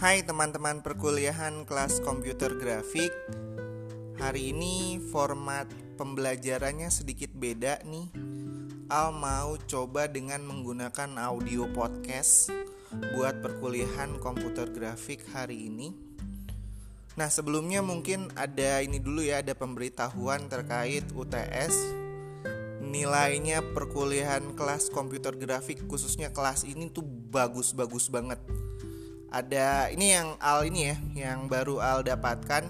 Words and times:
Hai 0.00 0.24
teman-teman 0.24 0.80
perkuliahan 0.80 1.68
kelas 1.68 2.00
komputer 2.00 2.56
grafik. 2.56 3.12
Hari 4.16 4.48
ini 4.48 4.96
format 4.96 5.68
pembelajarannya 6.00 6.88
sedikit 6.88 7.28
beda 7.36 7.84
nih. 7.84 8.08
Al 8.88 9.12
mau 9.12 9.60
coba 9.60 10.08
dengan 10.08 10.40
menggunakan 10.48 11.20
audio 11.20 11.68
podcast 11.76 12.48
Buat 13.12 13.44
perkuliahan 13.44 14.16
komputer 14.24 14.72
grafik 14.72 15.20
hari 15.36 15.68
ini. 15.68 15.92
Nah 17.20 17.28
sebelumnya 17.28 17.84
mungkin 17.84 18.32
ada 18.40 18.80
ini 18.80 19.04
dulu 19.04 19.20
ya 19.20 19.44
Ada 19.44 19.52
pemberitahuan 19.52 20.48
terkait 20.48 21.12
UTS 21.12 21.76
Nilainya 22.80 23.60
perkuliahan 23.76 24.56
kelas 24.56 24.88
komputer 24.88 25.36
grafik 25.36 25.84
khususnya 25.84 26.32
kelas 26.32 26.64
ini 26.64 26.88
tuh 26.88 27.04
bagus-bagus 27.04 28.08
banget 28.08 28.40
ada 29.30 29.86
ini 29.94 30.10
yang 30.10 30.34
Al 30.42 30.66
ini 30.66 30.90
ya 30.90 30.96
yang 31.30 31.46
baru 31.46 31.78
Al 31.78 32.02
dapatkan 32.02 32.66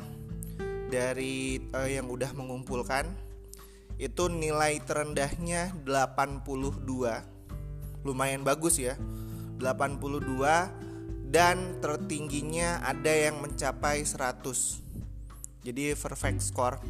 dari 0.93 1.57
uh, 1.73 1.89
yang 1.89 2.07
udah 2.13 2.37
mengumpulkan. 2.37 3.09
Itu 4.01 4.33
nilai 4.33 4.81
terendahnya 4.81 5.77
82 5.85 6.49
lumayan 8.01 8.41
bagus 8.41 8.81
ya 8.81 8.97
82 9.61 11.29
dan 11.29 11.77
tertingginya 11.85 12.81
ada 12.81 13.13
yang 13.13 13.45
mencapai 13.45 14.01
100 14.01 14.81
jadi 15.61 15.93
perfect 15.93 16.41
score. 16.41 16.81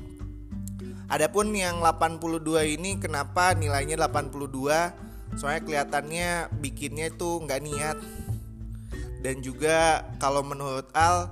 Adapun 1.11 1.51
yang 1.51 1.83
82 1.83 2.79
ini 2.79 3.03
kenapa 3.03 3.59
nilainya 3.59 3.99
82 3.99 5.35
soalnya 5.35 5.63
kelihatannya 5.67 6.31
bikinnya 6.63 7.11
itu 7.11 7.43
nggak 7.43 7.63
niat 7.67 7.97
dan 9.21 9.45
juga 9.45 10.09
kalau 10.17 10.41
menurut 10.41 10.89
Al 10.97 11.29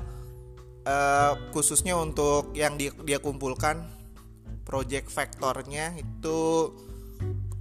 uh, 0.85 1.33
khususnya 1.53 1.97
untuk 1.97 2.53
yang 2.53 2.77
dia, 2.77 2.93
dia 3.05 3.19
kumpulkan 3.21 3.85
project 4.63 5.09
vektornya 5.09 5.97
itu 5.97 6.73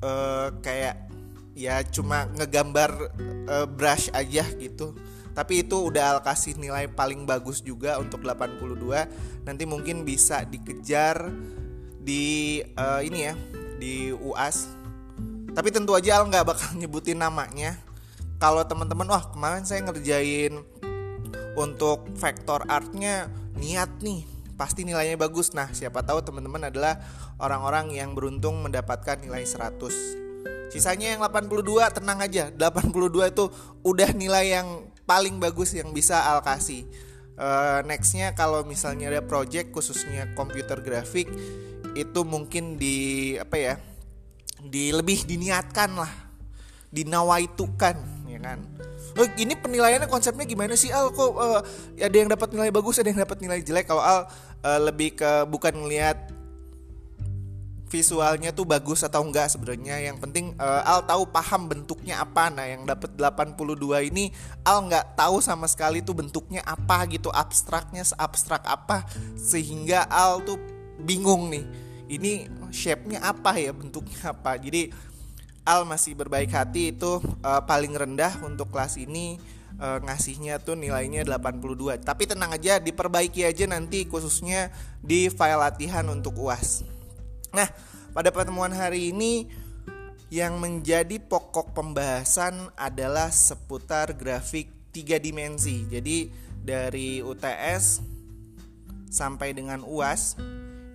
uh, 0.04 0.52
kayak 0.60 1.08
ya 1.58 1.82
cuma 1.88 2.28
ngegambar 2.36 2.92
uh, 3.48 3.68
brush 3.68 4.12
aja 4.12 4.44
gitu. 4.60 4.94
Tapi 5.32 5.62
itu 5.64 5.78
udah 5.78 6.18
Al 6.18 6.20
kasih 6.26 6.60
nilai 6.60 6.92
paling 6.92 7.24
bagus 7.24 7.64
juga 7.64 7.96
untuk 8.02 8.26
82 8.26 9.48
nanti 9.48 9.64
mungkin 9.64 10.04
bisa 10.04 10.44
dikejar 10.44 11.32
di 12.08 12.60
uh, 12.76 13.00
ini 13.04 13.20
ya 13.32 13.36
di 13.78 14.10
UAS 14.16 14.78
tapi 15.54 15.74
tentu 15.74 15.92
aja 15.98 16.22
Al 16.22 16.30
nggak 16.32 16.46
bakal 16.48 16.70
nyebutin 16.80 17.20
namanya 17.20 17.76
kalau 18.38 18.62
teman-teman 18.66 19.10
wah 19.10 19.26
kemarin 19.34 19.66
saya 19.66 19.82
ngerjain 19.86 20.62
untuk 21.58 22.06
vektor 22.18 22.62
artnya 22.70 23.34
niat 23.58 23.90
nih 24.02 24.26
pasti 24.58 24.86
nilainya 24.86 25.18
bagus. 25.18 25.54
Nah 25.54 25.70
siapa 25.74 26.06
tahu 26.06 26.22
teman-teman 26.22 26.70
adalah 26.70 27.02
orang-orang 27.42 27.94
yang 27.94 28.14
beruntung 28.14 28.62
mendapatkan 28.62 29.18
nilai 29.22 29.46
100 29.46 30.26
sisanya 30.68 31.16
yang 31.16 31.22
82 31.24 31.96
tenang 31.96 32.20
aja. 32.22 32.54
82 32.54 33.34
itu 33.34 33.46
udah 33.82 34.10
nilai 34.14 34.60
yang 34.60 34.68
paling 35.08 35.40
bagus 35.40 35.74
yang 35.74 35.90
bisa 35.96 36.20
Al 36.28 36.44
kasih. 36.44 36.84
Uh, 37.38 37.86
nextnya 37.86 38.34
kalau 38.34 38.66
misalnya 38.66 39.14
ada 39.14 39.22
project 39.22 39.70
khususnya 39.70 40.34
komputer 40.34 40.82
grafik 40.82 41.30
itu 41.94 42.20
mungkin 42.26 42.82
di 42.82 43.38
apa 43.38 43.58
ya 43.62 43.76
di 44.58 44.90
lebih 44.90 45.22
diniatkan 45.22 46.02
lah 46.02 46.10
dinawaitukan 46.90 48.17
ya 48.38 48.54
kan. 48.54 48.60
Oh, 49.18 49.26
ini 49.34 49.58
penilaiannya 49.58 50.06
konsepnya 50.06 50.46
gimana 50.46 50.78
sih 50.78 50.94
Al? 50.94 51.10
Kok 51.10 51.32
uh, 51.34 51.62
ada 51.98 52.16
yang 52.16 52.30
dapat 52.30 52.54
nilai 52.54 52.70
bagus 52.70 53.02
ada 53.02 53.10
yang 53.10 53.22
dapat 53.26 53.42
nilai 53.42 53.60
jelek? 53.66 53.90
Kalau 53.90 54.06
Al 54.06 54.30
uh, 54.62 54.80
lebih 54.86 55.18
ke 55.18 55.50
bukan 55.50 55.74
ngelihat 55.74 56.38
visualnya 57.88 58.52
tuh 58.52 58.68
bagus 58.68 59.02
atau 59.02 59.26
enggak 59.26 59.50
sebenarnya. 59.50 59.98
Yang 59.98 60.18
penting 60.22 60.46
uh, 60.62 60.86
Al 60.86 61.02
tahu 61.08 61.26
paham 61.34 61.66
bentuknya 61.66 62.22
apa. 62.22 62.54
Nah 62.54 62.70
yang 62.70 62.86
dapat 62.86 63.18
82 63.18 64.14
ini 64.14 64.30
Al 64.62 64.86
nggak 64.86 65.18
tahu 65.18 65.42
sama 65.42 65.66
sekali 65.66 66.06
tuh 66.06 66.14
bentuknya 66.14 66.62
apa 66.62 67.08
gitu 67.10 67.34
abstraknya 67.34 68.06
abstrak 68.22 68.62
apa. 68.70 69.08
Sehingga 69.34 70.06
Al 70.12 70.46
tuh 70.46 70.62
bingung 71.02 71.50
nih 71.50 71.66
ini 72.08 72.48
shape-nya 72.72 73.20
apa 73.24 73.56
ya 73.56 73.72
bentuknya 73.76 74.32
apa. 74.32 74.56
Jadi 74.60 74.92
Al 75.68 75.84
masih 75.84 76.16
berbaik 76.16 76.48
hati 76.56 76.96
itu 76.96 77.20
uh, 77.44 77.62
paling 77.68 77.92
rendah 77.92 78.40
untuk 78.40 78.72
kelas 78.72 78.96
ini 78.96 79.36
uh, 79.84 80.00
ngasihnya 80.00 80.64
tuh 80.64 80.80
nilainya 80.80 81.28
82. 81.28 82.08
Tapi 82.08 82.24
tenang 82.24 82.56
aja 82.56 82.80
diperbaiki 82.80 83.44
aja 83.44 83.68
nanti 83.68 84.08
khususnya 84.08 84.72
di 85.04 85.28
file 85.28 85.60
latihan 85.60 86.08
untuk 86.08 86.40
UAS. 86.40 86.88
Nah, 87.52 87.68
pada 88.16 88.32
pertemuan 88.32 88.72
hari 88.72 89.12
ini 89.12 89.52
yang 90.32 90.56
menjadi 90.56 91.20
pokok 91.20 91.76
pembahasan 91.76 92.72
adalah 92.80 93.28
seputar 93.28 94.16
grafik 94.16 94.72
tiga 94.96 95.20
dimensi. 95.20 95.84
Jadi 95.88 96.32
dari 96.64 97.20
UTS 97.20 98.00
sampai 99.12 99.52
dengan 99.52 99.84
UAS 99.84 100.40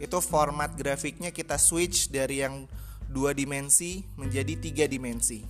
itu 0.03 0.19
format 0.19 0.75
grafiknya 0.75 1.31
kita 1.31 1.57
switch 1.57 2.11
dari 2.11 2.43
yang 2.43 2.67
dua 3.13 3.37
dimensi 3.37 4.01
menjadi 4.17 4.57
tiga 4.57 4.85
dimensi. 4.89 5.45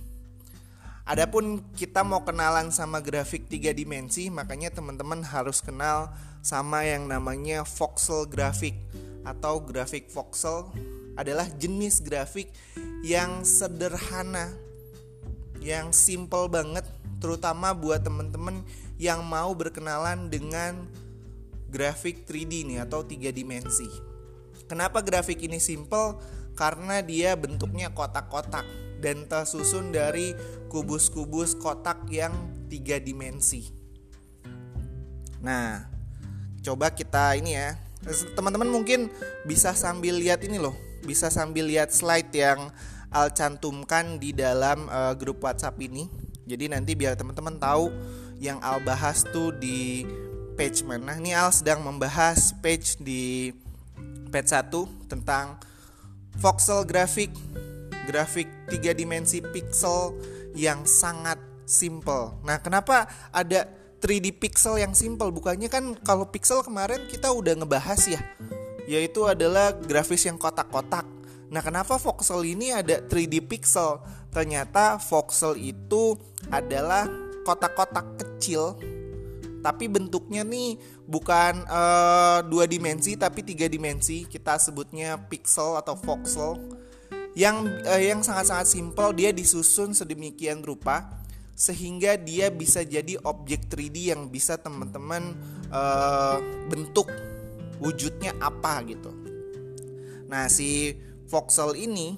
Adapun 1.03 1.59
kita 1.75 1.99
mau 2.03 2.23
kenalan 2.23 2.71
sama 2.71 3.03
grafik 3.03 3.51
tiga 3.51 3.75
dimensi, 3.75 4.31
makanya 4.31 4.71
teman-teman 4.71 5.19
harus 5.19 5.59
kenal 5.59 6.11
sama 6.39 6.83
yang 6.87 7.07
namanya 7.07 7.67
voxel 7.67 8.23
grafik 8.27 8.75
atau 9.23 9.63
grafik 9.63 10.07
voxel 10.11 10.71
adalah 11.19 11.47
jenis 11.59 11.99
grafik 11.99 12.51
yang 13.03 13.43
sederhana, 13.43 14.51
yang 15.59 15.91
simple 15.91 16.47
banget, 16.47 16.87
terutama 17.19 17.75
buat 17.75 18.03
teman-teman 18.03 18.63
yang 18.95 19.23
mau 19.23 19.51
berkenalan 19.51 20.31
dengan 20.31 20.87
grafik 21.67 22.23
3D 22.23 22.63
nih 22.63 22.79
atau 22.83 23.03
tiga 23.03 23.27
dimensi. 23.27 23.87
Kenapa 24.71 25.03
grafik 25.03 25.43
ini 25.43 25.59
simple? 25.59 26.15
Karena 26.53 27.01
dia 27.01 27.33
bentuknya 27.33 27.89
kotak-kotak 27.91 28.65
dan 29.03 29.27
tersusun 29.27 29.91
dari 29.91 30.31
kubus-kubus 30.71 31.59
kotak 31.59 32.07
yang 32.07 32.31
tiga 32.71 32.97
dimensi. 32.97 33.67
Nah, 35.43 35.91
coba 36.63 36.87
kita 36.95 37.35
ini 37.35 37.59
ya, 37.59 37.75
teman-teman 38.33 38.71
mungkin 38.71 39.11
bisa 39.43 39.75
sambil 39.75 40.15
lihat 40.15 40.39
ini 40.47 40.55
loh, 40.55 40.73
bisa 41.03 41.27
sambil 41.27 41.67
lihat 41.67 41.91
slide 41.91 42.31
yang 42.31 42.71
Al 43.13 43.29
cantumkan 43.29 44.17
di 44.17 44.33
dalam 44.33 44.89
uh, 44.89 45.13
grup 45.13 45.45
WhatsApp 45.45 45.77
ini. 45.85 46.09
Jadi 46.49 46.65
nanti 46.65 46.97
biar 46.97 47.13
teman-teman 47.13 47.61
tahu 47.61 47.93
yang 48.41 48.57
Al 48.65 48.81
bahas 48.81 49.21
tuh 49.29 49.53
di 49.53 50.01
page 50.57 50.81
mana. 50.81 51.21
Ini 51.21 51.37
Al 51.37 51.53
sedang 51.53 51.85
membahas 51.85 52.57
page 52.57 52.97
di 52.97 53.53
page 54.33 54.49
1 54.49 54.73
tentang 55.05 55.61
voxel 56.37 56.85
grafik, 56.85 57.33
grafik 58.09 58.49
tiga 58.69 58.93
dimensi 58.93 59.41
pixel 59.41 60.17
yang 60.53 60.85
sangat 60.85 61.37
simple. 61.65 62.37
Nah, 62.45 62.61
kenapa 62.61 63.09
ada 63.33 63.65
3D 64.03 64.35
pixel 64.35 64.83
yang 64.83 64.93
simple? 64.93 65.31
Bukannya 65.31 65.71
kan 65.71 65.95
kalau 66.03 66.27
pixel 66.27 66.61
kemarin 66.61 67.07
kita 67.07 67.31
udah 67.31 67.57
ngebahas 67.57 68.01
ya, 68.05 68.21
yaitu 68.85 69.25
adalah 69.25 69.73
grafis 69.73 70.27
yang 70.27 70.35
kotak-kotak. 70.35 71.07
Nah, 71.53 71.61
kenapa 71.61 72.01
voxel 72.01 72.43
ini 72.43 72.73
ada 72.73 72.99
3D 72.99 73.45
pixel? 73.45 74.01
Ternyata 74.33 74.97
voxel 74.97 75.53
itu 75.61 76.17
adalah 76.49 77.05
kotak-kotak 77.45 78.17
kecil 78.17 78.79
tapi 79.63 79.87
bentuknya 79.87 80.43
nih 80.43 80.75
bukan 81.07 81.63
uh, 81.71 82.43
dua 82.43 82.67
dimensi 82.67 83.15
tapi 83.15 83.47
tiga 83.47 83.71
dimensi 83.71 84.27
kita 84.27 84.59
sebutnya 84.59 85.15
pixel 85.31 85.79
atau 85.79 85.95
voxel 85.95 86.59
yang 87.33 87.63
uh, 87.87 87.97
yang 87.97 88.19
sangat-sangat 88.19 88.67
simpel 88.67 89.15
dia 89.15 89.31
disusun 89.31 89.95
sedemikian 89.95 90.59
rupa 90.61 91.23
sehingga 91.55 92.19
dia 92.19 92.51
bisa 92.51 92.83
jadi 92.83 93.15
objek 93.23 93.71
3D 93.71 94.11
yang 94.11 94.27
bisa 94.27 94.59
teman-teman 94.59 95.37
uh, 95.71 96.41
bentuk 96.67 97.07
wujudnya 97.77 98.33
apa 98.41 98.81
gitu. 98.89 99.13
Nah, 100.27 100.49
si 100.49 100.97
voxel 101.29 101.77
ini 101.77 102.17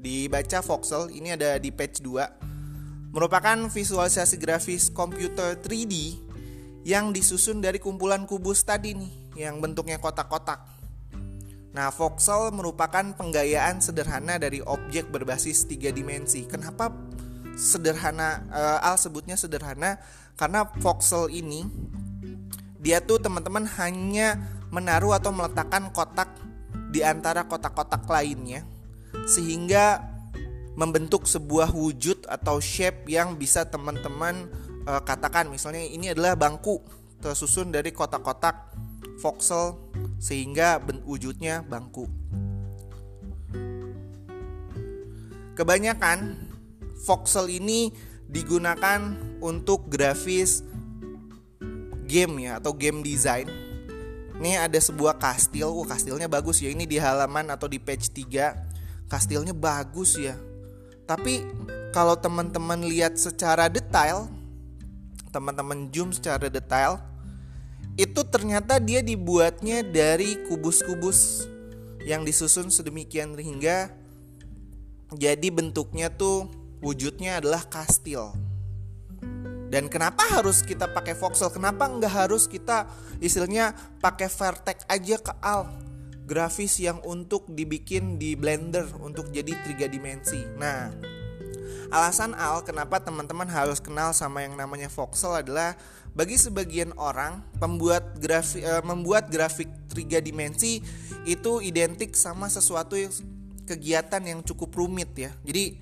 dibaca 0.00 0.64
voxel 0.64 1.12
ini 1.12 1.36
ada 1.36 1.60
di 1.60 1.68
page 1.68 2.00
2 2.00 3.12
merupakan 3.12 3.68
visualisasi 3.68 4.40
grafis 4.40 4.88
komputer 4.88 5.60
3D 5.60 6.16
yang 6.82 7.14
disusun 7.14 7.62
dari 7.62 7.78
kumpulan 7.78 8.26
kubus 8.26 8.66
tadi 8.66 8.94
nih 8.98 9.12
yang 9.38 9.62
bentuknya 9.62 10.02
kotak-kotak. 10.02 10.66
Nah, 11.72 11.88
voxel 11.88 12.52
merupakan 12.52 13.16
penggayaan 13.16 13.80
sederhana 13.80 14.36
dari 14.36 14.60
objek 14.60 15.08
berbasis 15.08 15.64
tiga 15.64 15.88
dimensi. 15.88 16.44
Kenapa 16.44 16.92
sederhana? 17.56 18.44
Uh, 18.52 18.78
Al 18.84 19.00
sebutnya 19.00 19.40
sederhana 19.40 19.96
karena 20.36 20.68
voxel 20.82 21.32
ini 21.32 21.64
dia 22.82 23.00
tuh 23.00 23.22
teman-teman 23.22 23.64
hanya 23.78 24.36
menaruh 24.68 25.16
atau 25.16 25.30
meletakkan 25.30 25.88
kotak 25.94 26.28
di 26.92 27.00
antara 27.00 27.46
kotak-kotak 27.48 28.04
lainnya 28.04 28.66
sehingga 29.24 30.02
membentuk 30.76 31.28
sebuah 31.28 31.72
wujud 31.72 32.24
atau 32.28 32.58
shape 32.58 33.08
yang 33.08 33.36
bisa 33.36 33.68
teman-teman 33.68 34.48
uh, 34.86 35.02
katakan 35.02 35.50
misalnya 35.50 35.82
ini 35.82 36.10
adalah 36.10 36.34
bangku 36.34 36.82
tersusun 37.22 37.70
dari 37.70 37.94
kotak-kotak 37.94 38.74
voxel 39.22 39.78
sehingga 40.18 40.82
wujudnya 41.06 41.62
bangku. 41.62 42.10
Kebanyakan 45.52 46.48
voxel 47.06 47.46
ini 47.52 47.92
digunakan 48.26 49.14
untuk 49.44 49.86
grafis 49.92 50.64
game 52.08 52.48
ya 52.50 52.58
atau 52.58 52.74
game 52.74 53.04
design. 53.04 53.46
Ini 54.42 54.58
ada 54.58 54.80
sebuah 54.80 55.22
kastil, 55.22 55.70
kastilnya 55.86 56.26
bagus 56.26 56.58
ya. 56.58 56.74
Ini 56.74 56.82
di 56.82 56.98
halaman 56.98 57.54
atau 57.54 57.70
di 57.70 57.78
page 57.78 58.10
3. 58.10 59.06
Kastilnya 59.06 59.54
bagus 59.54 60.18
ya. 60.18 60.34
Tapi 61.06 61.46
kalau 61.94 62.18
teman-teman 62.18 62.82
lihat 62.82 63.14
secara 63.14 63.70
detail, 63.70 64.26
teman-teman 65.32 65.88
zoom 65.88 66.12
secara 66.12 66.52
detail, 66.52 67.00
itu 67.96 68.20
ternyata 68.28 68.78
dia 68.78 69.00
dibuatnya 69.00 69.80
dari 69.82 70.36
kubus-kubus 70.48 71.48
yang 72.04 72.22
disusun 72.22 72.68
sedemikian 72.68 73.34
hingga 73.36 73.92
jadi 75.12 75.48
bentuknya 75.52 76.08
tuh 76.08 76.48
wujudnya 76.80 77.40
adalah 77.40 77.64
kastil. 77.68 78.32
Dan 79.72 79.88
kenapa 79.88 80.20
harus 80.36 80.60
kita 80.60 80.84
pakai 80.92 81.16
voxel? 81.16 81.48
Kenapa 81.48 81.88
nggak 81.88 82.28
harus 82.28 82.44
kita 82.44 82.84
istilahnya 83.24 83.72
pakai 84.04 84.28
vertex 84.28 84.84
aja 84.84 85.16
ke 85.16 85.32
al 85.40 85.64
grafis 86.28 86.80
yang 86.80 87.00
untuk 87.04 87.48
dibikin 87.48 88.16
di 88.20 88.36
Blender 88.38 88.88
untuk 89.00 89.28
jadi 89.32 89.52
tiga 89.64 89.88
dimensi. 89.88 90.40
Nah, 90.56 90.92
alasan 91.92 92.32
al 92.32 92.64
kenapa 92.64 93.04
teman-teman 93.04 93.44
harus 93.44 93.76
kenal 93.76 94.16
sama 94.16 94.40
yang 94.40 94.56
namanya 94.56 94.88
voxel 94.88 95.36
adalah 95.36 95.76
bagi 96.16 96.40
sebagian 96.40 96.96
orang 96.96 97.44
pembuat 97.60 98.16
grafik 98.16 98.64
uh, 98.64 98.80
membuat 98.80 99.28
grafik 99.28 99.68
tiga 99.92 100.20
dimensi 100.24 100.80
itu 101.28 101.60
identik 101.60 102.16
sama 102.16 102.48
sesuatu 102.48 102.96
yang 102.96 103.12
kegiatan 103.68 104.24
yang 104.24 104.40
cukup 104.40 104.72
rumit 104.72 105.12
ya. 105.14 105.30
Jadi 105.44 105.78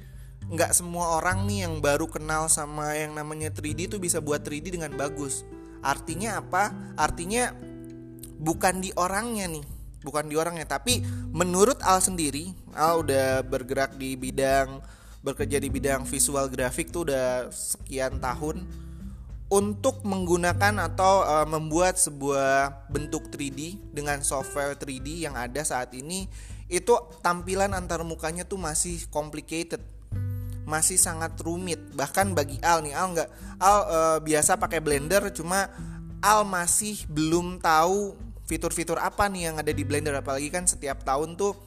nggak 0.51 0.75
semua 0.75 1.15
orang 1.19 1.47
nih 1.47 1.67
yang 1.67 1.79
baru 1.79 2.11
kenal 2.11 2.51
sama 2.51 2.99
yang 2.99 3.15
namanya 3.15 3.55
3D 3.55 3.95
itu 3.95 3.97
bisa 4.03 4.19
buat 4.19 4.43
3D 4.43 4.75
dengan 4.75 4.91
bagus. 4.99 5.47
Artinya 5.81 6.43
apa? 6.43 6.75
Artinya 6.99 7.55
bukan 8.37 8.83
di 8.83 8.91
orangnya 8.99 9.47
nih, 9.47 9.65
bukan 10.03 10.27
di 10.27 10.35
orangnya, 10.37 10.67
tapi 10.67 11.01
menurut 11.33 11.81
Al 11.81 12.03
sendiri, 12.03 12.53
Al 12.77 13.01
udah 13.01 13.47
bergerak 13.47 13.97
di 13.97 14.19
bidang 14.19 15.00
bekerja 15.21 15.61
di 15.61 15.69
bidang 15.69 16.09
visual 16.09 16.49
grafik 16.49 16.89
tuh 16.89 17.09
udah 17.09 17.53
sekian 17.53 18.17
tahun 18.21 18.65
untuk 19.51 20.07
menggunakan 20.07 20.79
atau 20.87 21.27
uh, 21.27 21.45
membuat 21.45 21.99
sebuah 21.99 22.87
bentuk 22.87 23.29
3D 23.35 23.91
dengan 23.91 24.23
software 24.23 24.79
3D 24.79 25.27
yang 25.27 25.35
ada 25.35 25.61
saat 25.67 25.91
ini 25.93 26.31
itu 26.71 26.95
tampilan 27.19 27.75
antar 27.75 28.07
mukanya 28.07 28.47
tuh 28.47 28.63
masih 28.63 29.11
complicated 29.11 29.83
masih 30.71 30.95
sangat 30.95 31.35
rumit. 31.43 31.83
Bahkan 31.99 32.31
bagi 32.31 32.63
Al 32.63 32.87
nih 32.87 32.95
Al 32.95 33.11
nggak 33.11 33.29
Al 33.59 33.79
uh, 33.83 34.19
biasa 34.23 34.55
pakai 34.55 34.79
Blender 34.79 35.35
cuma 35.35 35.67
Al 36.23 36.47
masih 36.47 37.03
belum 37.11 37.59
tahu 37.59 38.15
fitur-fitur 38.47 39.03
apa 39.03 39.27
nih 39.27 39.51
yang 39.51 39.57
ada 39.59 39.75
di 39.75 39.83
Blender. 39.83 40.15
Apalagi 40.15 40.47
kan 40.47 40.71
setiap 40.71 41.03
tahun 41.03 41.35
tuh 41.35 41.59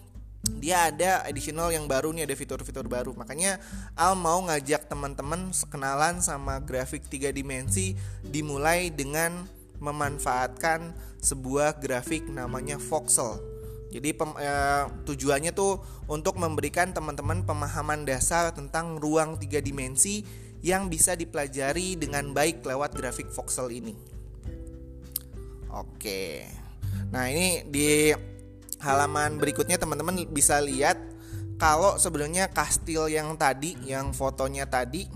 dia 0.44 0.92
ada 0.92 1.24
additional 1.24 1.72
yang 1.72 1.88
baru 1.88 2.12
nih 2.12 2.28
ada 2.28 2.36
fitur-fitur 2.36 2.84
baru 2.92 3.16
makanya 3.16 3.64
Al 3.96 4.20
mau 4.20 4.44
ngajak 4.44 4.92
teman-teman 4.92 5.56
kenalan 5.72 6.20
sama 6.20 6.60
grafik 6.60 7.08
tiga 7.08 7.32
dimensi 7.32 7.96
dimulai 8.28 8.92
dengan 8.92 9.48
memanfaatkan 9.80 10.92
sebuah 11.24 11.80
grafik 11.80 12.28
namanya 12.28 12.76
voxel 12.76 13.40
jadi 13.94 14.10
pem, 14.18 14.34
eh, 14.42 14.84
tujuannya 15.06 15.54
tuh 15.54 15.78
untuk 16.10 16.42
memberikan 16.42 16.90
teman-teman 16.90 17.46
pemahaman 17.46 18.10
dasar 18.10 18.50
tentang 18.50 18.98
ruang 18.98 19.38
tiga 19.38 19.62
dimensi 19.62 20.26
yang 20.66 20.90
bisa 20.90 21.14
dipelajari 21.14 21.94
dengan 21.94 22.34
baik 22.34 22.66
lewat 22.66 22.98
grafik 22.98 23.30
voxel 23.30 23.70
ini. 23.70 23.94
Oke. 25.70 26.50
Nah, 27.14 27.30
ini 27.30 27.70
di 27.70 28.10
halaman 28.84 29.40
berikutnya 29.40 29.80
teman-teman 29.80 30.28
bisa 30.28 30.60
lihat 30.60 31.00
kalau 31.56 31.96
sebenarnya 31.96 32.52
kastil 32.52 33.08
yang 33.08 33.40
tadi 33.40 33.80
yang 33.88 34.12
fotonya 34.12 34.68
tadi 34.68 35.08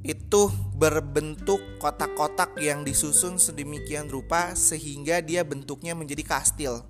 itu 0.00 0.48
berbentuk 0.72 1.60
kotak-kotak 1.76 2.56
yang 2.56 2.86
disusun 2.86 3.36
sedemikian 3.36 4.08
rupa 4.08 4.56
sehingga 4.56 5.20
dia 5.20 5.44
bentuknya 5.44 5.92
menjadi 5.92 6.24
kastil. 6.24 6.86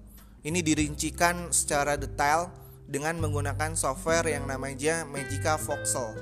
Ini 0.47 0.63
dirincikan 0.63 1.51
secara 1.51 1.99
detail 1.99 2.53
dengan 2.87 3.19
menggunakan 3.19 3.75
software 3.75 4.29
yang 4.31 4.47
namanya 4.47 5.03
Magica 5.03 5.59
Voxel. 5.59 6.15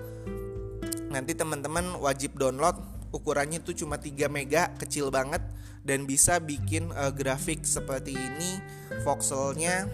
Nanti 1.12 1.36
teman-teman 1.36 2.00
wajib 2.00 2.38
download 2.40 2.80
ukurannya 3.12 3.60
itu 3.60 3.84
cuma 3.84 4.00
3 4.00 4.32
mega, 4.32 4.72
kecil 4.80 5.12
banget 5.12 5.42
dan 5.86 6.04
bisa 6.04 6.42
bikin 6.42 6.90
uh, 6.92 7.14
grafik 7.14 7.62
seperti 7.62 8.18
ini 8.18 8.58
voxelnya. 9.06 9.86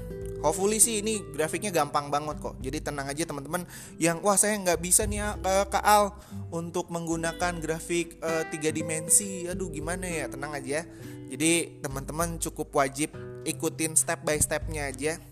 Hopefully 0.43 0.83
sih 0.83 0.99
ini 0.99 1.23
grafiknya 1.23 1.71
gampang 1.71 2.11
banget 2.11 2.43
kok. 2.43 2.59
Jadi 2.59 2.83
tenang 2.83 3.07
aja 3.07 3.23
teman-teman. 3.23 3.63
Yang 4.01 4.19
wah 4.27 4.35
saya 4.35 4.59
nggak 4.59 4.81
bisa 4.83 5.07
nih 5.07 5.23
uh, 5.23 5.67
ke 5.71 5.79
Al 5.79 6.19
untuk 6.51 6.91
menggunakan 6.91 7.63
grafik 7.63 8.19
uh, 8.19 8.43
tiga 8.51 8.75
dimensi. 8.75 9.47
Aduh 9.47 9.71
gimana 9.71 10.03
ya? 10.03 10.27
Tenang 10.27 10.59
aja. 10.59 10.83
Jadi 11.31 11.79
teman-teman 11.79 12.43
cukup 12.43 12.75
wajib 12.75 13.15
ikutin 13.47 13.95
step 13.95 14.27
by 14.27 14.35
stepnya 14.43 14.91
aja. 14.91 15.23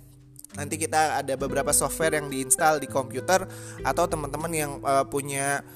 Nanti 0.55 0.79
kita 0.79 1.19
ada 1.19 1.35
beberapa 1.35 1.75
software 1.75 2.23
yang 2.23 2.31
diinstal 2.31 2.79
di 2.79 2.87
komputer 2.87 3.51
atau 3.83 4.05
teman-teman 4.07 4.53
yang 4.55 4.73
uh, 4.87 5.03
punya 5.07 5.67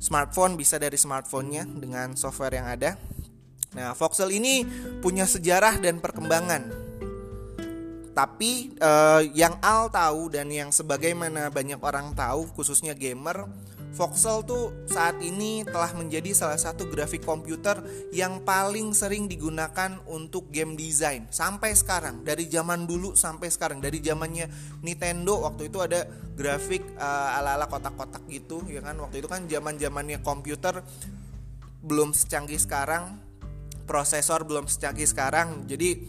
smartphone 0.00 0.56
bisa 0.56 0.80
dari 0.80 0.96
smartphone-nya 0.96 1.68
dengan 1.68 2.16
software 2.16 2.56
yang 2.56 2.68
ada 2.72 2.96
Nah, 3.72 3.96
voxel 3.96 4.28
ini 4.36 4.68
punya 5.00 5.24
sejarah 5.24 5.80
dan 5.80 5.96
perkembangan. 5.98 6.84
Tapi 8.12 8.76
eh, 8.76 9.22
yang 9.32 9.56
Al 9.64 9.88
tahu 9.88 10.28
dan 10.28 10.52
yang 10.52 10.68
sebagaimana 10.68 11.48
banyak 11.48 11.80
orang 11.80 12.12
tahu, 12.12 12.44
khususnya 12.52 12.92
gamer, 12.92 13.48
voxel 13.96 14.44
tuh 14.44 14.72
saat 14.84 15.16
ini 15.24 15.64
telah 15.64 15.96
menjadi 15.96 16.36
salah 16.36 16.60
satu 16.60 16.92
grafik 16.92 17.24
komputer 17.24 17.80
yang 18.12 18.44
paling 18.44 18.92
sering 18.92 19.32
digunakan 19.32 19.96
untuk 20.04 20.52
game 20.52 20.76
design 20.76 21.32
sampai 21.32 21.72
sekarang. 21.72 22.20
Dari 22.20 22.52
zaman 22.52 22.84
dulu 22.84 23.16
sampai 23.16 23.48
sekarang, 23.48 23.80
dari 23.80 24.04
zamannya 24.04 24.44
Nintendo 24.84 25.48
waktu 25.48 25.72
itu 25.72 25.80
ada 25.80 26.04
grafik 26.36 26.84
uh, 27.00 27.36
ala-ala 27.40 27.64
kotak-kotak 27.64 28.28
gitu, 28.28 28.60
ya 28.68 28.84
kan? 28.84 29.00
Waktu 29.00 29.24
itu 29.24 29.28
kan 29.32 29.48
zaman-zamannya 29.48 30.20
komputer 30.20 30.84
belum 31.80 32.12
secanggih 32.12 32.60
sekarang 32.60 33.31
prosesor 33.84 34.46
belum 34.46 34.70
secanggih 34.70 35.06
sekarang. 35.06 35.66
Jadi 35.66 36.08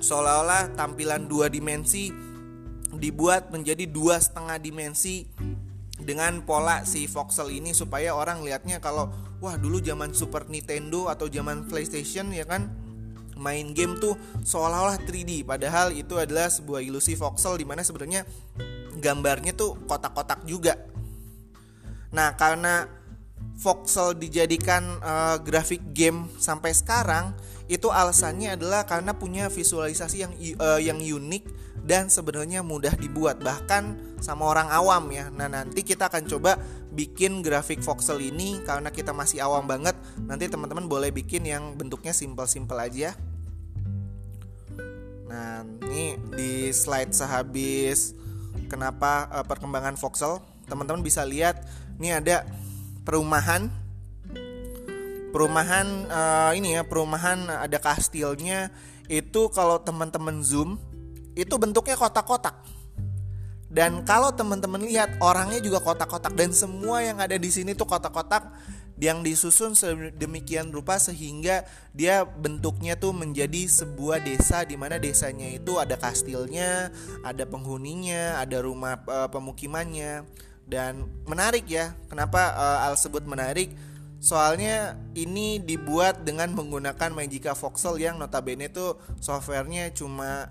seolah-olah 0.00 0.76
tampilan 0.76 1.24
dua 1.24 1.48
dimensi 1.48 2.12
dibuat 2.96 3.52
menjadi 3.52 3.88
dua 3.88 4.20
setengah 4.20 4.56
dimensi 4.60 5.26
dengan 5.96 6.44
pola 6.44 6.84
si 6.84 7.08
voxel 7.08 7.48
ini 7.52 7.72
supaya 7.72 8.12
orang 8.12 8.44
lihatnya 8.44 8.78
kalau 8.84 9.08
wah 9.40 9.56
dulu 9.56 9.80
zaman 9.80 10.12
Super 10.12 10.44
Nintendo 10.48 11.08
atau 11.08 11.28
zaman 11.28 11.64
PlayStation 11.68 12.28
ya 12.32 12.44
kan 12.44 12.68
main 13.36 13.72
game 13.76 13.96
tuh 14.00 14.16
seolah-olah 14.44 15.00
3D 15.04 15.44
padahal 15.44 15.92
itu 15.92 16.16
adalah 16.16 16.48
sebuah 16.48 16.80
ilusi 16.84 17.16
voxel 17.16 17.60
di 17.60 17.68
mana 17.68 17.84
sebenarnya 17.84 18.24
gambarnya 18.96 19.52
tuh 19.52 19.76
kotak-kotak 19.84 20.44
juga. 20.48 20.76
Nah 22.12 22.32
karena 22.36 22.88
voxel 23.56 24.12
dijadikan 24.20 25.00
uh, 25.00 25.40
grafik 25.40 25.80
game 25.96 26.28
sampai 26.36 26.76
sekarang 26.76 27.32
itu 27.66 27.90
alasannya 27.90 28.54
adalah 28.54 28.86
karena 28.86 29.16
punya 29.16 29.50
visualisasi 29.50 30.16
yang 30.22 30.32
uh, 30.60 30.78
yang 30.78 31.02
unik 31.02 31.66
dan 31.82 32.10
sebenarnya 32.10 32.62
mudah 32.62 32.94
dibuat 32.94 33.42
bahkan 33.42 33.98
sama 34.18 34.46
orang 34.46 34.70
awam 34.70 35.06
ya. 35.10 35.30
Nah, 35.30 35.46
nanti 35.46 35.86
kita 35.86 36.10
akan 36.10 36.26
coba 36.26 36.58
bikin 36.94 37.42
grafik 37.42 37.78
voxel 37.82 38.18
ini 38.22 38.62
karena 38.62 38.90
kita 38.90 39.14
masih 39.14 39.42
awam 39.42 39.66
banget. 39.66 39.94
Nanti 40.26 40.50
teman-teman 40.50 40.90
boleh 40.90 41.14
bikin 41.14 41.46
yang 41.46 41.78
bentuknya 41.78 42.10
simple-simple 42.10 42.78
aja. 42.78 43.14
Nah, 45.26 45.66
ini 45.90 46.18
di 46.34 46.70
slide 46.70 47.14
sehabis 47.14 48.14
kenapa 48.66 49.30
uh, 49.30 49.44
perkembangan 49.46 49.94
voxel, 49.98 50.42
teman-teman 50.66 51.02
bisa 51.02 51.22
lihat 51.22 51.66
ini 52.02 52.14
ada 52.14 52.46
perumahan. 53.06 53.70
Perumahan 55.30 55.86
uh, 56.10 56.52
ini 56.58 56.74
ya 56.74 56.82
perumahan 56.82 57.46
ada 57.46 57.78
kastilnya. 57.78 58.74
Itu 59.06 59.46
kalau 59.54 59.78
teman-teman 59.78 60.42
zoom 60.42 60.82
itu 61.38 61.54
bentuknya 61.54 61.94
kotak-kotak. 61.94 62.66
Dan 63.70 64.02
kalau 64.02 64.32
teman-teman 64.34 64.82
lihat 64.82 65.14
orangnya 65.22 65.62
juga 65.62 65.78
kotak-kotak. 65.78 66.34
Dan 66.34 66.50
semua 66.50 67.06
yang 67.06 67.22
ada 67.22 67.38
di 67.38 67.46
sini 67.46 67.78
tuh 67.78 67.86
kotak-kotak 67.86 68.50
yang 68.96 69.20
disusun 69.20 69.76
sedemikian 69.76 70.72
rupa 70.72 70.96
sehingga 70.96 71.68
dia 71.92 72.24
bentuknya 72.24 72.96
tuh 72.96 73.12
menjadi 73.12 73.68
sebuah 73.68 74.24
desa 74.24 74.64
di 74.64 74.80
mana 74.80 74.96
desanya 74.96 75.52
itu 75.52 75.76
ada 75.76 76.00
kastilnya, 76.00 76.88
ada 77.20 77.44
penghuninya, 77.44 78.40
ada 78.40 78.64
rumah 78.64 78.96
uh, 79.04 79.28
pemukimannya 79.28 80.24
dan 80.66 81.06
menarik 81.24 81.64
ya. 81.70 81.94
Kenapa 82.10 82.52
uh, 82.52 82.86
Al 82.90 82.98
sebut 82.98 83.22
menarik? 83.24 83.70
Soalnya 84.18 84.98
ini 85.14 85.62
dibuat 85.62 86.26
dengan 86.26 86.50
menggunakan 86.52 87.14
Magica 87.14 87.54
Voxel 87.54 88.02
yang 88.02 88.18
notabene 88.18 88.66
tuh 88.68 88.98
softwarenya 89.22 89.94
cuma 89.94 90.50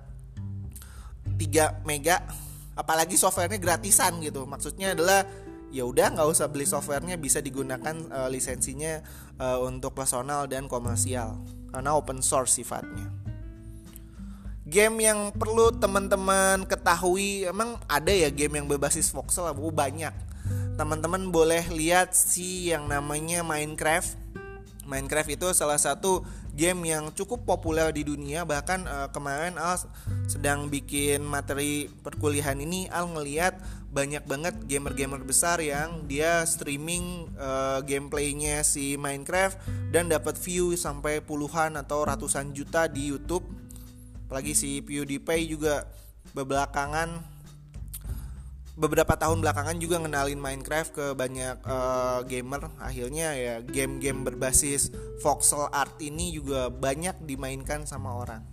3 1.36 1.84
mega 1.84 2.24
apalagi 2.76 3.20
softwarenya 3.20 3.60
gratisan 3.60 4.24
gitu. 4.24 4.48
Maksudnya 4.48 4.96
adalah 4.96 5.28
ya 5.76 5.84
udah 5.84 6.16
nggak 6.16 6.28
usah 6.32 6.48
beli 6.48 6.64
softwarenya 6.64 7.20
bisa 7.20 7.44
digunakan 7.44 7.96
uh, 8.12 8.32
lisensinya 8.32 9.04
uh, 9.44 9.60
untuk 9.60 9.92
personal 9.92 10.48
dan 10.48 10.72
komersial 10.72 11.36
karena 11.76 11.92
open 11.96 12.24
source 12.24 12.56
sifatnya. 12.56 13.12
Game 14.66 14.98
yang 14.98 15.30
perlu 15.30 15.70
teman-teman 15.78 16.66
ketahui 16.66 17.46
emang 17.46 17.78
ada 17.86 18.10
ya 18.10 18.34
game 18.34 18.58
yang 18.58 18.66
berbasis 18.66 19.14
voxel 19.14 19.46
bu 19.54 19.70
banyak. 19.70 20.10
Teman-teman 20.74 21.30
boleh 21.30 21.70
lihat 21.70 22.18
sih 22.18 22.74
yang 22.74 22.90
namanya 22.90 23.46
Minecraft. 23.46 24.18
Minecraft 24.90 25.38
itu 25.38 25.48
salah 25.54 25.78
satu 25.78 26.26
game 26.58 26.82
yang 26.90 27.14
cukup 27.14 27.46
populer 27.46 27.94
di 27.94 28.02
dunia 28.06 28.42
bahkan 28.42 28.86
uh, 28.90 29.10
kemarin 29.14 29.58
Al 29.58 29.78
sedang 30.26 30.70
bikin 30.70 31.22
materi 31.22 31.90
perkuliahan 32.02 32.58
ini 32.58 32.90
Al 32.90 33.12
ngeliat 33.12 33.62
banyak 33.94 34.24
banget 34.28 34.56
gamer-gamer 34.68 35.22
besar 35.24 35.62
yang 35.62 36.10
dia 36.10 36.42
streaming 36.44 37.32
uh, 37.38 37.80
gameplaynya 37.86 38.66
si 38.66 38.98
Minecraft 38.98 39.62
dan 39.94 40.12
dapat 40.12 40.36
view 40.42 40.74
sampai 40.74 41.22
puluhan 41.22 41.78
atau 41.80 42.02
ratusan 42.04 42.52
juta 42.52 42.90
di 42.90 43.14
YouTube. 43.14 43.46
Apalagi 44.26 44.58
si 44.58 44.82
PewDiePie 44.82 45.46
juga 45.46 45.86
bebelakangan 46.34 47.34
beberapa 48.76 49.16
tahun 49.16 49.40
belakangan 49.40 49.80
juga 49.80 50.04
ngenalin 50.04 50.42
Minecraft 50.42 50.92
ke 50.92 51.06
banyak 51.16 51.58
uh, 51.64 52.20
gamer. 52.28 52.68
Akhirnya 52.82 53.32
ya 53.34 53.56
game-game 53.64 54.28
berbasis 54.28 54.92
voxel 55.24 55.72
art 55.72 55.96
ini 56.04 56.36
juga 56.36 56.68
banyak 56.68 57.24
dimainkan 57.24 57.88
sama 57.88 58.20
orang. 58.20 58.44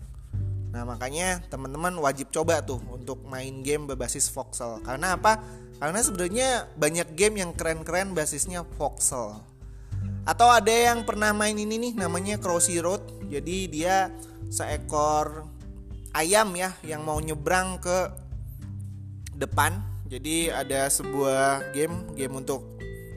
Nah 0.72 0.88
makanya 0.88 1.42
teman-teman 1.52 1.92
wajib 2.00 2.32
coba 2.32 2.64
tuh 2.64 2.80
untuk 2.88 3.26
main 3.28 3.60
game 3.60 3.84
berbasis 3.84 4.30
voxel. 4.30 4.80
Karena 4.80 5.18
apa? 5.18 5.42
Karena 5.82 5.98
sebenarnya 5.98 6.70
banyak 6.78 7.18
game 7.18 7.42
yang 7.42 7.52
keren-keren 7.52 8.14
basisnya 8.14 8.62
voxel. 8.78 9.42
Atau 10.22 10.46
ada 10.46 10.70
yang 10.70 11.02
pernah 11.02 11.34
main 11.34 11.58
ini 11.58 11.76
nih 11.76 11.92
namanya 11.98 12.38
Crossy 12.38 12.78
Road. 12.78 13.02
Jadi 13.26 13.66
dia 13.66 14.14
seekor 14.48 15.50
ayam 16.12 16.52
ya 16.56 16.76
yang 16.84 17.04
mau 17.04 17.18
nyebrang 17.18 17.80
ke 17.80 18.12
depan. 19.36 19.80
Jadi 20.08 20.52
ada 20.52 20.86
sebuah 20.92 21.72
game 21.72 22.12
game 22.12 22.36
untuk 22.36 22.64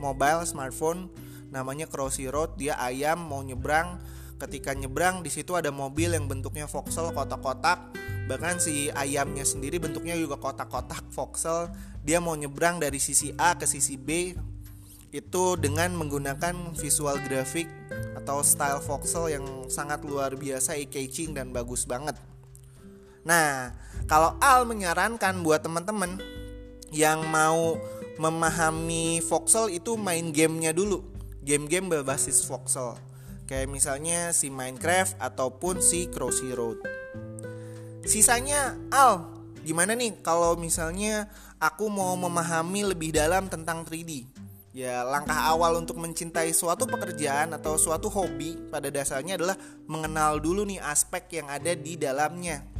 mobile 0.00 0.48
smartphone 0.48 1.12
namanya 1.52 1.84
Crossy 1.86 2.28
Road. 2.28 2.56
Dia 2.56 2.80
ayam 2.80 3.20
mau 3.20 3.44
nyebrang 3.44 4.00
ketika 4.36 4.76
nyebrang 4.76 5.24
di 5.24 5.32
situ 5.32 5.56
ada 5.56 5.72
mobil 5.72 6.12
yang 6.12 6.28
bentuknya 6.28 6.68
voxel 6.68 7.08
kotak-kotak 7.12 7.96
bahkan 8.28 8.60
si 8.60 8.92
ayamnya 8.92 9.46
sendiri 9.46 9.80
bentuknya 9.80 10.12
juga 10.18 10.36
kotak-kotak 10.36 11.08
voxel 11.14 11.72
dia 12.04 12.20
mau 12.20 12.36
nyebrang 12.36 12.76
dari 12.76 13.00
sisi 13.00 13.32
A 13.40 13.56
ke 13.56 13.64
sisi 13.64 13.96
B 13.96 14.36
itu 15.14 15.44
dengan 15.56 15.96
menggunakan 15.96 16.76
visual 16.76 17.16
grafik 17.24 17.70
atau 18.18 18.44
style 18.44 18.82
voxel 18.84 19.32
yang 19.32 19.46
sangat 19.72 20.04
luar 20.04 20.36
biasa 20.36 20.76
eye-catching 20.76 21.32
dan 21.32 21.54
bagus 21.54 21.88
banget 21.88 22.18
nah 23.26 23.74
kalau 24.06 24.38
Al 24.38 24.62
menyarankan 24.64 25.42
buat 25.42 25.66
teman-teman 25.66 26.22
yang 26.94 27.26
mau 27.26 27.74
memahami 28.22 29.18
voxel 29.26 29.68
itu 29.74 29.98
main 29.98 30.30
gamenya 30.30 30.70
dulu 30.70 31.02
game-game 31.42 31.90
berbasis 31.90 32.46
voxel 32.46 32.94
Kayak 33.46 33.70
misalnya 33.70 34.34
si 34.34 34.50
Minecraft 34.50 35.22
ataupun 35.22 35.78
si 35.78 36.10
Crossy 36.10 36.50
Road. 36.50 36.82
Sisanya 38.02 38.74
Al, 38.90 39.22
gimana 39.62 39.94
nih 39.94 40.18
kalau 40.18 40.58
misalnya 40.58 41.30
aku 41.62 41.86
mau 41.86 42.18
memahami 42.18 42.90
lebih 42.90 43.14
dalam 43.14 43.46
tentang 43.46 43.86
3D? 43.86 44.26
Ya, 44.74 45.06
langkah 45.06 45.46
awal 45.46 45.78
untuk 45.78 45.96
mencintai 45.96 46.52
suatu 46.52 46.90
pekerjaan 46.90 47.54
atau 47.54 47.78
suatu 47.78 48.10
hobi 48.10 48.58
pada 48.68 48.90
dasarnya 48.90 49.38
adalah 49.38 49.56
mengenal 49.86 50.42
dulu 50.42 50.66
nih 50.66 50.82
aspek 50.82 51.40
yang 51.40 51.46
ada 51.48 51.72
di 51.72 51.94
dalamnya. 51.96 52.75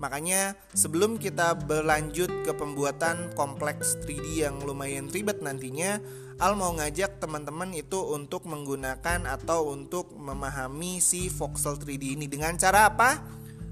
Makanya 0.00 0.56
sebelum 0.72 1.20
kita 1.20 1.52
berlanjut 1.68 2.32
ke 2.48 2.56
pembuatan 2.56 3.36
kompleks 3.36 4.00
3D 4.00 4.48
yang 4.48 4.56
lumayan 4.64 5.12
ribet 5.12 5.44
nantinya, 5.44 6.00
Al 6.40 6.56
mau 6.56 6.72
ngajak 6.72 7.20
teman-teman 7.20 7.68
itu 7.76 8.00
untuk 8.00 8.48
menggunakan 8.48 9.28
atau 9.28 9.76
untuk 9.76 10.16
memahami 10.16 11.04
si 11.04 11.28
voxel 11.28 11.76
3D 11.76 12.16
ini 12.16 12.32
dengan 12.32 12.56
cara 12.56 12.88
apa? 12.88 13.20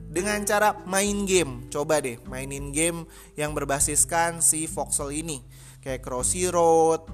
Dengan 0.04 0.44
cara 0.44 0.76
main 0.85 1.25
game. 1.25 1.64
Coba 1.73 1.97
deh 2.04 2.20
mainin 2.28 2.76
game 2.76 3.08
yang 3.32 3.56
berbasiskan 3.56 4.44
si 4.44 4.68
voxel 4.68 5.16
ini. 5.16 5.40
Kayak 5.80 6.04
Crossy 6.04 6.44
Road 6.52 7.08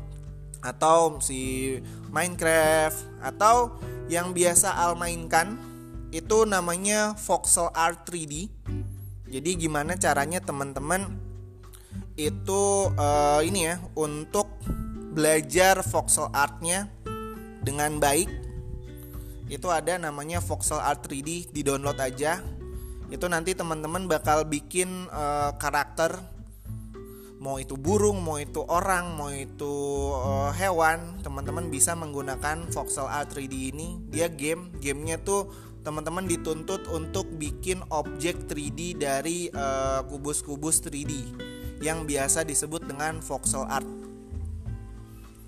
atau 0.59 1.23
si 1.23 1.79
Minecraft 2.11 3.23
atau 3.23 3.79
yang 4.11 4.35
biasa 4.35 4.75
Al 4.75 4.99
mainkan 4.99 5.55
itu 6.11 6.43
namanya 6.51 7.15
voxel 7.15 7.71
art 7.71 8.11
3D. 8.11 8.51
Jadi 9.35 9.67
gimana 9.67 9.99
caranya 9.99 10.39
teman-teman 10.39 11.11
itu 12.15 12.87
uh, 12.95 13.43
ini 13.43 13.67
ya 13.67 13.83
untuk 13.99 14.47
belajar 15.11 15.83
voxel 15.83 16.31
artnya 16.31 16.87
dengan 17.67 17.99
baik. 17.99 18.31
Itu 19.51 19.75
ada 19.75 19.99
namanya 19.99 20.39
voxel 20.39 20.79
art 20.79 21.03
3D 21.11 21.51
di 21.51 21.67
download 21.67 21.99
aja. 21.99 22.39
Itu 23.11 23.27
nanti 23.27 23.59
teman-teman 23.59 24.07
bakal 24.07 24.47
bikin 24.47 25.11
uh, 25.11 25.51
karakter. 25.59 26.15
Mau 27.43 27.59
itu 27.59 27.75
burung 27.75 28.23
mau 28.23 28.39
itu 28.39 28.63
orang 28.63 29.19
mau 29.19 29.35
itu 29.35 29.75
uh, 30.15 30.55
hewan 30.55 31.19
teman-teman 31.27 31.75
bisa 31.75 31.99
menggunakan 31.99 32.71
voxel 32.71 33.11
art 33.11 33.35
3D 33.35 33.75
ini. 33.75 33.99
Dia 34.15 34.31
game 34.31 34.71
gamenya 34.79 35.19
tuh 35.19 35.51
teman-teman 35.85 36.25
dituntut 36.25 36.89
untuk 36.89 37.29
bikin 37.37 37.85
objek 37.93 38.49
3D 38.49 38.97
dari 38.97 39.53
eh, 39.53 40.01
kubus-kubus 40.09 40.81
uh, 40.81 40.89
3D 40.89 41.13
yang 41.85 42.09
biasa 42.09 42.43
disebut 42.43 42.89
dengan 42.89 43.21
voxel 43.21 43.69
art 43.69 43.87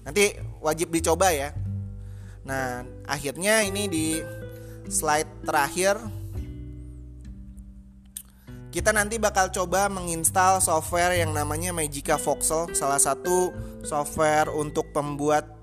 Nanti 0.07 0.39
wajib 0.63 0.95
dicoba 0.95 1.35
ya. 1.35 1.51
Nah, 2.47 2.87
akhirnya 3.11 3.67
ini 3.67 3.91
di 3.91 4.07
slide 4.87 5.43
terakhir 5.43 5.99
kita 8.71 8.95
nanti 8.95 9.19
bakal 9.19 9.51
coba 9.51 9.91
menginstal 9.91 10.63
software 10.63 11.19
yang 11.19 11.35
namanya 11.35 11.75
Magica 11.75 12.15
Voxel, 12.21 12.71
salah 12.77 13.01
satu 13.03 13.51
software 13.83 14.53
untuk 14.53 14.95
pembuat 14.95 15.56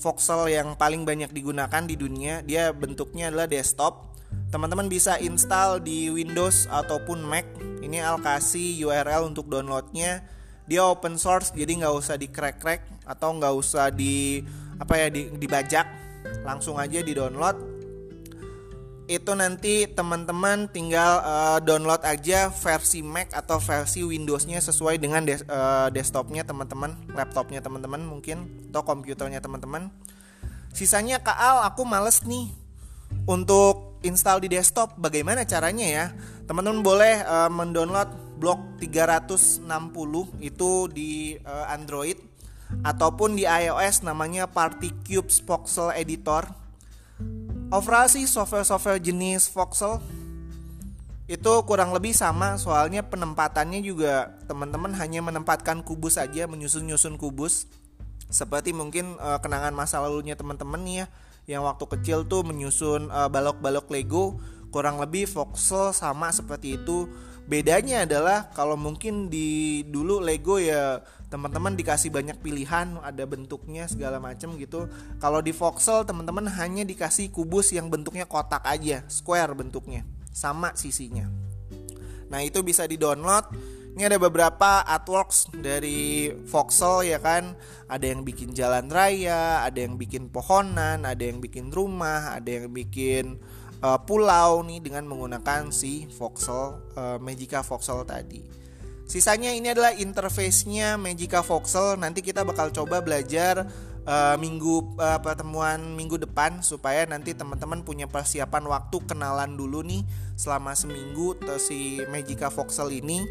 voxel 0.00 0.48
yang 0.48 0.74
paling 0.74 1.04
banyak 1.04 1.30
digunakan 1.30 1.84
di 1.84 1.94
dunia. 1.94 2.40
Dia 2.42 2.72
bentuknya 2.72 3.28
adalah 3.28 3.46
desktop. 3.46 4.16
Teman-teman 4.50 4.90
bisa 4.90 5.20
install 5.20 5.84
di 5.84 6.10
Windows 6.10 6.66
ataupun 6.72 7.22
Mac. 7.22 7.46
Ini 7.84 8.02
Al 8.02 8.18
kasih 8.18 8.88
URL 8.88 9.30
untuk 9.30 9.46
downloadnya 9.46 10.24
dia 10.70 10.86
open 10.86 11.18
source 11.18 11.50
jadi 11.50 11.82
nggak 11.82 11.94
usah 11.98 12.14
di 12.14 12.30
crack 12.30 12.62
crack 12.62 12.86
atau 13.02 13.34
nggak 13.34 13.54
usah 13.58 13.90
di 13.90 14.38
apa 14.78 15.02
ya 15.02 15.10
di, 15.10 15.26
dibajak 15.34 15.82
langsung 16.46 16.78
aja 16.78 17.02
di 17.02 17.10
download 17.10 17.58
itu 19.10 19.34
nanti 19.34 19.90
teman-teman 19.90 20.70
tinggal 20.70 21.18
uh, 21.26 21.58
download 21.58 21.98
aja 22.06 22.46
versi 22.46 23.02
Mac 23.02 23.34
atau 23.34 23.58
versi 23.58 24.06
Windowsnya 24.06 24.62
sesuai 24.62 25.02
dengan 25.02 25.26
des, 25.26 25.42
uh, 25.50 25.90
desktopnya 25.90 26.46
teman-teman 26.46 26.94
laptopnya 27.10 27.58
teman-teman 27.58 28.06
mungkin 28.06 28.46
atau 28.70 28.86
komputernya 28.86 29.42
teman-teman. 29.42 29.90
Sisanya 30.70 31.18
Kaal 31.18 31.66
aku 31.66 31.82
males 31.82 32.22
nih 32.22 32.54
untuk 33.26 33.98
install 34.06 34.46
di 34.46 34.54
desktop. 34.54 34.94
Bagaimana 34.94 35.42
caranya 35.42 35.86
ya? 35.90 36.06
Teman-teman 36.46 36.86
boleh 36.86 37.26
uh, 37.26 37.50
mendownload 37.50 38.38
blok 38.38 38.78
360 38.78 39.66
itu 40.38 40.70
di 40.86 41.34
uh, 41.42 41.66
Android 41.66 42.16
ataupun 42.86 43.34
di 43.34 43.42
iOS 43.42 44.06
namanya 44.06 44.46
Party 44.46 44.94
Cubes 45.02 45.42
Voxel 45.42 45.90
Editor. 45.98 46.59
Overall 47.70 48.10
sih 48.10 48.26
software-software 48.26 48.98
jenis 48.98 49.46
voxel 49.46 50.02
itu 51.30 51.52
kurang 51.70 51.94
lebih 51.94 52.10
sama 52.10 52.58
soalnya 52.58 53.06
penempatannya 53.06 53.78
juga 53.78 54.34
teman-teman 54.50 54.90
hanya 54.98 55.22
menempatkan 55.22 55.86
kubus 55.86 56.18
saja 56.18 56.50
menyusun-nyusun 56.50 57.14
kubus. 57.14 57.70
Seperti 58.26 58.74
mungkin 58.74 59.14
uh, 59.22 59.38
kenangan 59.38 59.70
masa 59.70 60.02
lalunya 60.02 60.34
teman-teman 60.34 60.82
nih 60.82 60.96
ya 60.98 61.06
yang 61.46 61.62
waktu 61.62 61.86
kecil 61.86 62.26
tuh 62.26 62.42
menyusun 62.42 63.06
balok 63.06 63.62
balok-balok 63.62 63.86
Lego. 63.94 64.42
Kurang 64.74 64.98
lebih 64.98 65.30
voxel 65.30 65.94
sama 65.94 66.34
seperti 66.34 66.74
itu 66.74 67.06
bedanya 67.50 68.06
adalah 68.06 68.54
kalau 68.54 68.78
mungkin 68.78 69.26
di 69.26 69.82
dulu 69.82 70.22
Lego 70.22 70.62
ya 70.62 71.02
teman-teman 71.26 71.74
dikasih 71.74 72.14
banyak 72.14 72.38
pilihan 72.38 73.02
ada 73.02 73.26
bentuknya 73.26 73.90
segala 73.90 74.22
macam 74.22 74.54
gitu. 74.54 74.86
Kalau 75.18 75.42
di 75.42 75.50
voxel 75.50 76.06
teman-teman 76.06 76.46
hanya 76.46 76.86
dikasih 76.86 77.34
kubus 77.34 77.74
yang 77.74 77.90
bentuknya 77.90 78.30
kotak 78.30 78.62
aja 78.62 79.02
square 79.10 79.50
bentuknya 79.58 80.06
sama 80.30 80.78
sisinya. 80.78 81.26
Nah 82.30 82.38
itu 82.46 82.62
bisa 82.62 82.86
di 82.86 82.94
download 82.94 83.50
ini 83.90 84.06
ada 84.06 84.22
beberapa 84.22 84.86
artworks 84.86 85.50
dari 85.50 86.30
voxel 86.46 87.10
ya 87.10 87.18
kan? 87.18 87.58
Ada 87.90 88.14
yang 88.14 88.22
bikin 88.22 88.54
jalan 88.54 88.86
raya 88.86 89.66
ada 89.66 89.82
yang 89.82 89.98
bikin 89.98 90.30
pohonan 90.30 91.02
ada 91.02 91.26
yang 91.26 91.42
bikin 91.42 91.74
rumah 91.74 92.38
ada 92.38 92.46
yang 92.46 92.70
bikin 92.70 93.42
uh, 93.82 94.00
pulau 94.04 94.64
nih 94.64 94.80
dengan 94.80 95.04
menggunakan 95.08 95.68
si 95.74 96.08
voxel 96.16 96.80
uh, 96.96 97.18
Magica 97.20 97.60
voxel 97.60 98.04
tadi 98.04 98.60
Sisanya 99.10 99.50
ini 99.50 99.66
adalah 99.66 99.90
interface-nya 99.90 100.94
Magica 100.94 101.42
Voxel. 101.42 101.98
Nanti 101.98 102.22
kita 102.22 102.46
bakal 102.46 102.70
coba 102.70 103.02
belajar 103.02 103.66
uh, 104.06 104.38
minggu 104.38 104.94
uh, 105.02 105.18
pertemuan 105.18 105.82
minggu 105.98 106.14
depan 106.14 106.62
supaya 106.62 107.02
nanti 107.10 107.34
teman-teman 107.34 107.82
punya 107.82 108.06
persiapan 108.06 108.62
waktu 108.70 109.02
kenalan 109.10 109.58
dulu 109.58 109.82
nih 109.82 110.06
selama 110.38 110.78
seminggu 110.78 111.34
si 111.58 111.98
Magica 112.06 112.54
Voxel 112.54 113.02
ini. 113.02 113.26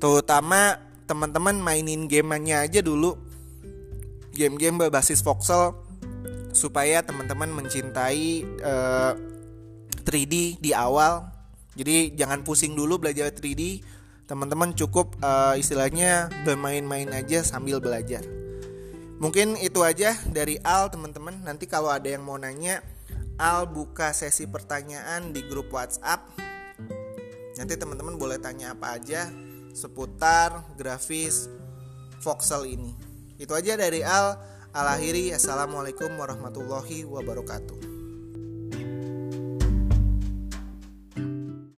Terutama 0.00 0.80
teman-teman 1.04 1.60
mainin 1.60 2.08
gamenya 2.08 2.64
aja 2.64 2.80
dulu. 2.80 3.20
Game-game 4.32 4.88
berbasis 4.88 5.20
voxel 5.20 5.76
supaya 6.56 7.04
teman-teman 7.04 7.52
mencintai 7.52 8.40
3D 10.02 10.60
di 10.60 10.70
awal. 10.74 11.30
Jadi 11.72 12.12
jangan 12.12 12.44
pusing 12.44 12.76
dulu 12.76 13.00
belajar 13.00 13.32
3D 13.32 13.80
teman-teman 14.28 14.72
cukup 14.72 15.18
uh, 15.20 15.52
istilahnya 15.58 16.32
bermain-main 16.46 17.08
aja 17.12 17.44
sambil 17.44 17.84
belajar. 17.84 18.24
Mungkin 19.22 19.54
itu 19.60 19.84
aja 19.86 20.18
dari 20.30 20.58
Al 20.66 20.90
teman-teman. 20.90 21.46
Nanti 21.46 21.70
kalau 21.70 21.92
ada 21.92 22.10
yang 22.10 22.26
mau 22.26 22.40
nanya 22.40 22.82
Al 23.38 23.70
buka 23.70 24.10
sesi 24.10 24.48
pertanyaan 24.50 25.30
di 25.30 25.46
grup 25.46 25.70
WhatsApp. 25.70 26.26
Nanti 27.56 27.74
teman-teman 27.78 28.18
boleh 28.18 28.42
tanya 28.42 28.74
apa 28.74 28.98
aja 28.98 29.30
seputar 29.72 30.64
grafis 30.74 31.46
voxel 32.20 32.66
ini. 32.66 32.92
Itu 33.38 33.54
aja 33.54 33.78
dari 33.78 34.02
Al. 34.02 34.50
Alahiri 34.72 35.36
Assalamualaikum 35.36 36.16
warahmatullahi 36.16 37.04
wabarakatuh 37.04 38.01